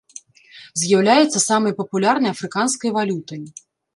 [0.83, 3.41] З'яўляецца самай папулярнай афрыканскай валютай.